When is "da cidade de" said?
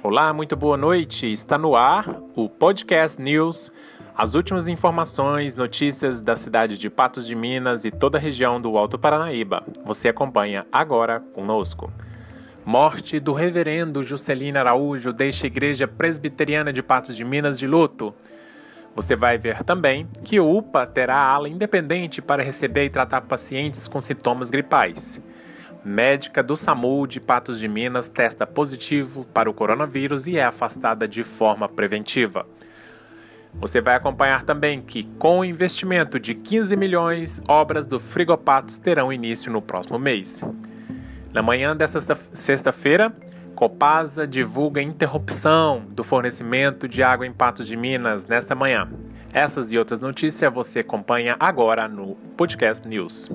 6.20-6.88